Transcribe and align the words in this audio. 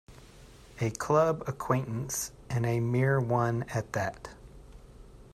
A 0.79 0.89
club 0.89 1.43
acquaintance, 1.45 2.31
and 2.49 2.65
a 2.65 2.79
mere 2.79 3.19
one 3.19 3.65
at 3.69 3.93
that. 3.93 4.29